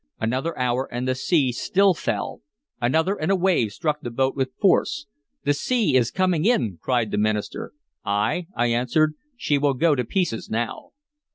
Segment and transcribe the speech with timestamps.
[0.19, 2.41] Another hour, and the sea still fell.
[2.81, 5.05] Another, and a wave struck the boat with force.
[5.43, 7.71] "The sea is coming in!" cried the minister.
[8.03, 9.13] "Ay," I answered.
[9.37, 10.93] "She will go to pieces now."